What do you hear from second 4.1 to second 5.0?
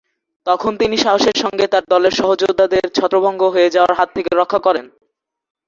থেকে রক্ষা করেন।